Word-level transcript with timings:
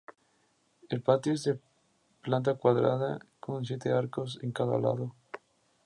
El 0.89 1.03
patio 1.03 1.33
es 1.33 1.43
de 1.43 1.59
planta 2.23 2.55
cuadrada, 2.55 3.19
con 3.39 3.63
siete 3.65 3.91
arcos 3.91 4.39
en 4.41 4.51
cada 4.51 4.79
lado. 4.79 5.13